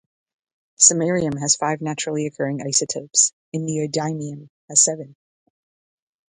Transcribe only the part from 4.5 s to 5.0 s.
has